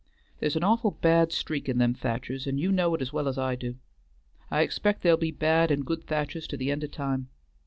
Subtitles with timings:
[0.39, 3.37] There's an awful bad streak in them Thachers, an' you know it as well as
[3.37, 3.75] I do.
[4.49, 7.29] I expect there'll be bad and good Thachers to the end o' time.